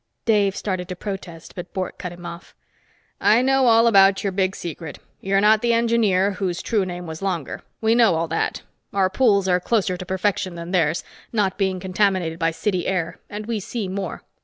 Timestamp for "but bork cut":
1.53-2.11